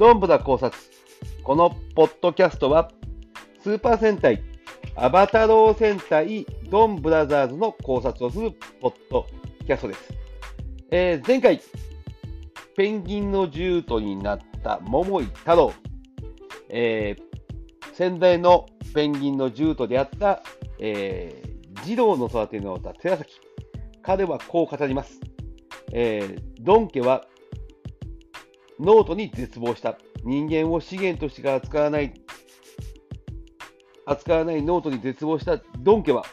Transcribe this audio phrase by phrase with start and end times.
[0.00, 0.80] ドンブラ考察。
[1.42, 2.90] このポッドキャストは、
[3.62, 4.42] スーパー戦隊、
[4.96, 8.50] アバタロー戦隊、ドンブラザーズの考察をする
[8.80, 9.26] ポッド
[9.66, 10.14] キャストです。
[10.90, 11.60] えー、前回、
[12.78, 15.70] ペンギンの獣人になった桃井太郎、
[16.70, 18.64] えー、先代の
[18.94, 20.42] ペンギンの獣人であった、
[20.78, 23.34] えー、二郎の育てのった寺崎。
[24.00, 25.20] 彼はこう語ります。
[25.92, 27.26] えー、ドン家は
[28.80, 29.98] 脳人に絶望した。
[30.24, 32.14] 人間を資源として扱わない、
[34.06, 36.24] 扱わない脳人に絶望したドン家は、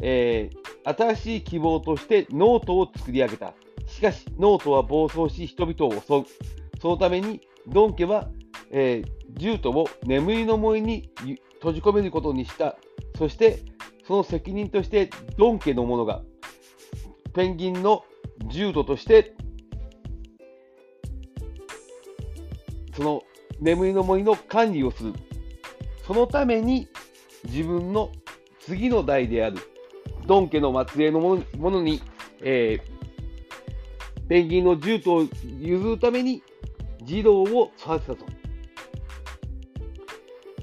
[0.00, 3.54] えー、新しい希望として獣人を作り上げた。
[3.86, 6.24] しかし、獣人は暴走し、人々を襲う。
[6.80, 8.30] そのために、ドン家は、
[8.70, 11.10] えー、ジュートを眠りの森に
[11.54, 12.76] 閉じ込めることにした。
[13.18, 13.58] そして、
[14.06, 16.22] その責任として、ドン家の者が、
[17.34, 18.04] ペンギンの
[18.46, 19.34] ジュートとして、
[23.00, 23.22] その
[23.60, 25.14] 眠りの森の管理をする。
[26.06, 26.86] そのために
[27.44, 28.12] 自分の
[28.58, 29.56] 次の代である
[30.26, 32.02] ドン家の末裔のものに、
[32.42, 35.26] えー、ペンギンの獣とを
[35.60, 36.42] 譲るために
[37.02, 38.26] 児童を育てたと。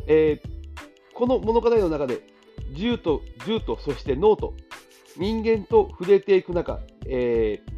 [0.06, 0.48] えー、
[1.16, 2.22] この物語の中で
[2.76, 4.54] 獣人と獣人とそして脳人と
[5.18, 7.77] 人間と触れていく中、えー、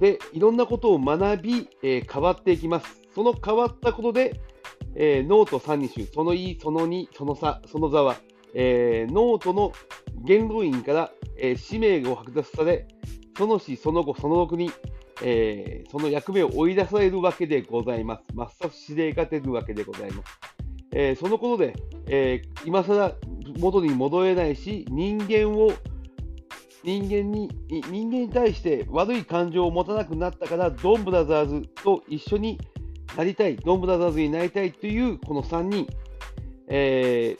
[0.00, 3.02] でいろんなことを学び、えー、変わっていきます。
[3.14, 4.40] その変わったことで、
[4.94, 8.16] えー、脳人三人衆、ソノイ、ソノニ、ソノサ、ソノザは、
[8.54, 9.72] えー、脳人の
[10.22, 12.88] 元老院から、え、使命を剥奪され、
[13.36, 14.70] その死、その後、その6に、
[15.22, 18.22] えー、その役目を追い出されるわけでございます。
[18.34, 20.40] 抹殺指令が出るわけでございます。
[20.92, 21.74] え、そのことで、
[22.08, 23.14] え、今更
[23.58, 25.72] 元に戻れないし、人間を
[26.82, 32.58] 人間に人間に対して悪い感情を持たなくなったから、ドンブラザーズと一緒に
[33.16, 35.86] なりたい、ドンブラザーズになりたいというこの3人、
[36.68, 37.36] え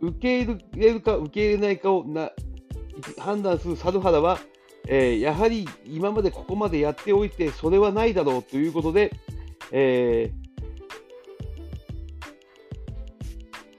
[0.00, 2.30] ー、受け入れるか受け入れないかをな
[3.18, 4.38] 判断する猿原は、
[4.88, 9.12] えー、やはり今までここまでやっておいて、それはないだろうということで、
[9.70, 10.32] え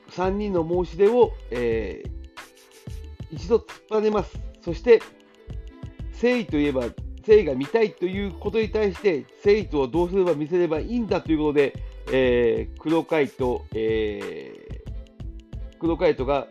[0.09, 2.14] ー、3人の申し出を、えー、
[3.35, 4.40] 一度突っ張ねます。
[4.62, 5.01] そして、
[6.13, 11.74] 誠意といえば誠意が見たいということに対して、誠意とどうすれば見せればいいんだということで、
[12.12, 16.47] えー、黒カイト、えー、黒カイトが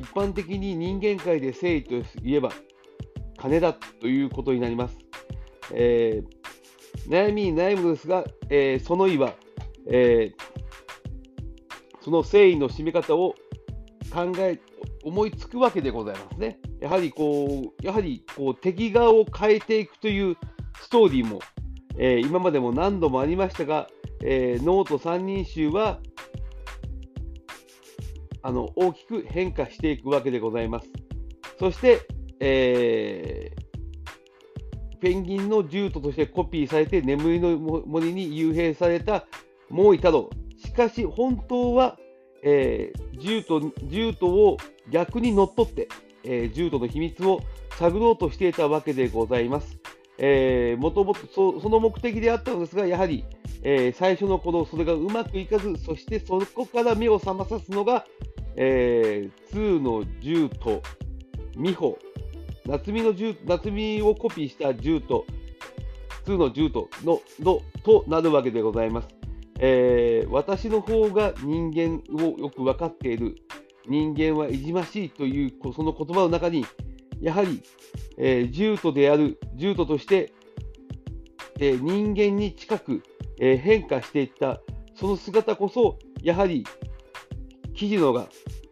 [0.00, 2.52] 一般的に人間界で誠意といえば
[3.38, 4.98] 金だということになります。
[5.72, 9.34] えー、悩みに悩むのですが、えー、その意は、
[9.90, 13.34] えー、その誠意の締め方を
[14.12, 14.58] 考え、
[15.04, 16.58] 思いつくわけでございますね。
[16.80, 20.36] やはりこう、やはりこう敵側を変えていくという
[20.80, 21.40] ストーリーも、
[21.96, 23.88] えー、今までも何度もありましたが、
[24.22, 26.00] えー、ノート三人衆は
[28.42, 30.88] あの大きく変化していくわけでございます。
[31.58, 32.00] そして、
[32.40, 39.26] えー、ペンギンの獣人としてコピーされて眠りの森に幽閉された
[39.68, 40.30] モイ太郎。
[40.56, 41.96] しかし本当は、
[42.42, 44.56] えー、獣人獣人を
[44.90, 45.88] 逆に乗っ取って、
[46.24, 47.40] えー、柔道の秘密を
[47.78, 49.78] 探ろうとしていたわけでございます。
[50.18, 53.24] えー、もともとそその目的であったのですが、やはり、
[53.62, 58.04] えー、最初の頃、それがうまくいかず、そしてそこから目を覚まさすのが、
[58.56, 60.82] えー、2の銃と
[61.56, 61.98] 美穂、
[62.66, 65.24] 夏美の銃夏美をコピーした銃と、
[66.26, 69.17] 2の銃とののとなるわけでございます。
[69.58, 73.36] えー、私の方が人間をよく分かっている。
[73.88, 76.64] 人間はいじましいというその言葉の中に、
[77.20, 77.62] やはり、
[78.18, 80.32] えー、獣人である、獣人として、
[81.58, 83.02] えー、人間に近く、
[83.40, 84.60] えー、変化していった、
[84.94, 86.64] その姿こそ、やはり、
[87.74, 88.28] 記事のが、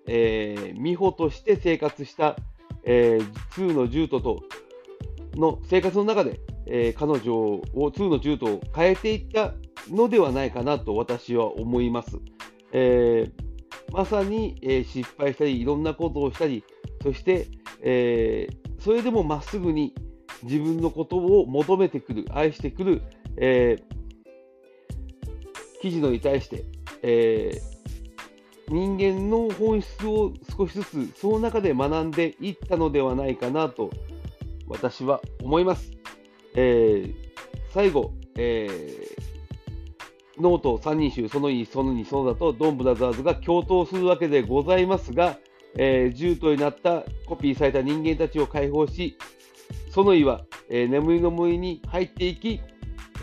[0.06, 2.36] えー、美穂として生活した、
[2.84, 4.42] えー、2の獣人と
[5.34, 9.54] の生活の中で、えー、彼女を2の獣人を変えていった
[9.90, 12.18] のではないかなと私は思います。
[12.72, 13.46] えー
[13.92, 16.64] まさに、えー、失敗したり、いろんなことをしたり、
[17.02, 17.48] そして、
[17.82, 19.94] えー、それでもまっすぐに
[20.42, 23.02] 自分のことを求めてくる、愛してくる、
[23.36, 26.64] えー、記事のに対して、
[27.02, 33.90] えー、人間の本質を少しずつその中で学んでいったのではないかなと
[34.66, 35.92] 私は思います。
[36.54, 37.14] えー、
[37.72, 39.35] 最後、えー、
[40.38, 45.38] ノート3人衆、その2、その2、そのだと、ドンブラザーズが共闘するわけでございますが、
[45.78, 49.16] えー、銃とになったコピーされた人間たちを解放し、
[49.90, 52.60] その意は、えー、眠りの森に入っていき、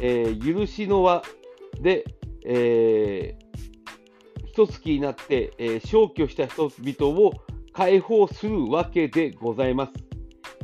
[0.02, 1.24] えー、許しの輪
[1.82, 2.04] で、
[2.46, 7.34] えー、一月になって、えー、消去した人々を
[7.74, 9.94] 解放するわけでございます。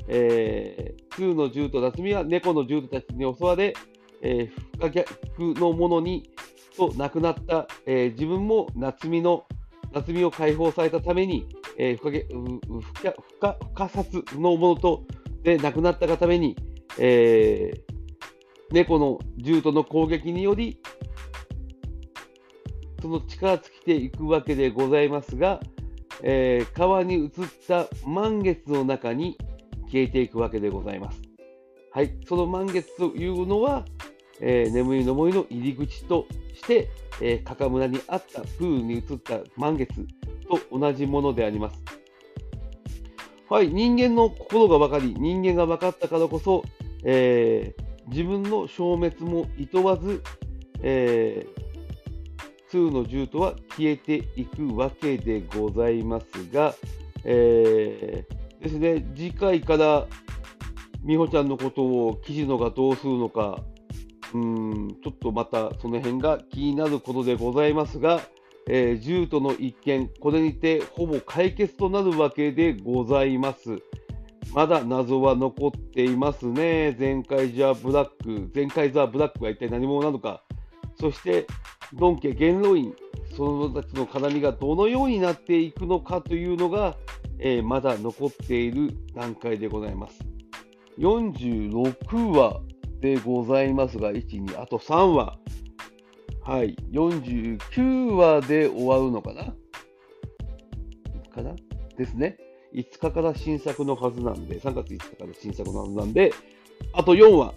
[0.08, 3.74] えー、2の銃と夏美は猫の銃たちに襲われ、
[4.22, 5.06] えー、不可逆
[5.60, 6.30] のものに
[6.80, 9.46] と亡くなった、えー、自分も夏美の
[9.92, 11.46] 夏美を解放されたために、
[11.78, 12.12] えー、不
[12.94, 15.04] 可不可不可殺のものと
[15.44, 16.56] で亡くなったがために、
[16.98, 20.80] えー、猫の銃との攻撃により、
[23.02, 25.60] その力尽きていくわけでございますが、
[26.22, 27.30] えー、川に移っ
[27.68, 29.38] た満月の中に
[29.92, 31.22] 消えていくわけでございます。
[31.92, 33.86] はい、その満月というのは、
[34.42, 36.90] えー、眠りの森の入り口として、
[37.22, 39.94] えー、カカ村にあったプールに移った満月
[40.48, 41.80] と同じものであります。
[43.50, 46.64] はい、人間の心が分かり、人間が分かったからこそ、
[47.04, 50.22] えー、自分の消滅も厭わず、
[50.82, 51.70] えー、
[52.72, 56.76] 2の10とは消えていくわけでございますが、
[57.24, 60.06] えー、ですね、次回から
[61.04, 63.64] 美穂ちゃんのことを岸野がどうするのか、
[64.34, 68.22] うん、ちょっとまたその辺が気になることでございますが、
[68.68, 73.80] えー、銃との一件、これにてほぼ解決となるわけでございます。
[74.54, 76.96] まだ謎は残っていますね。
[77.00, 80.44] 前回じゃブラック、前回ザ・ブラックは一体何者なのか。
[81.00, 81.48] そして、
[81.94, 82.94] ドン家元老院、
[83.36, 86.96] その人たちの絡みがどのようになっていくのかというのが、
[87.40, 90.20] えー、まだ残っている段階でございます。
[91.00, 92.62] 46話
[93.02, 95.38] でございますが、1、2、あと3話。
[96.44, 99.46] はい、49話で終わるのかな？
[101.32, 101.56] かな？
[101.98, 102.38] ですね。
[102.74, 106.32] 5日から新作のはずなんで、3月5日から新作のはずなんで、
[106.94, 107.54] あと4話、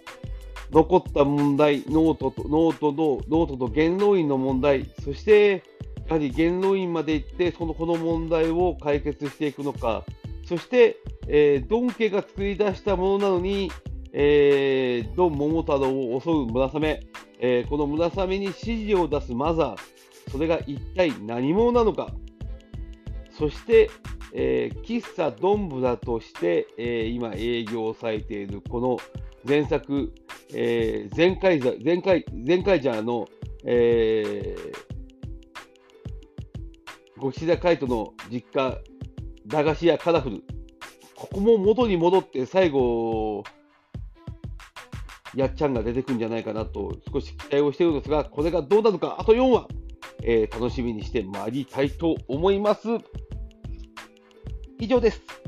[0.71, 5.63] 残った問題、ノートと、ノートと、ノートと元老院の問題、そして、
[6.07, 10.03] やはり元老院まで行って、その、この問題を解決していくのか、
[10.45, 10.97] そして、
[11.27, 13.71] えー、ドン家が作り出したものなのに、
[14.13, 17.01] えー、ドン桃太郎を襲う村雨、
[17.39, 22.13] えー、この村雨に指示を出すマザー、それが一体何者なのか、
[23.31, 23.89] そして、
[24.33, 28.97] えー、喫茶どんぶらとして、えー、今営業されているこの
[29.47, 30.13] 前作、
[30.53, 33.27] えー、前回前回前回じゃの、
[33.65, 34.75] えー、
[37.19, 38.77] ご岸田海人の実家、
[39.47, 40.43] 駄菓子屋カラフル、
[41.15, 43.43] ここも元に戻って最後、
[45.35, 49.67] やっちゃんが出てくるんじゃないかなと少し期待をしているんですが、これがどうなのか、あと4話、
[50.21, 52.87] えー、楽しみにしてまいりたいと思います。
[54.79, 55.42] 以上です。